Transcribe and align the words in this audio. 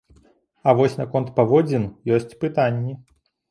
А 0.69 0.73
вось 0.79 0.95
наконт 1.01 1.29
паводзін 1.41 1.87
ёсць 2.19 2.35
пытанні. 2.47 2.99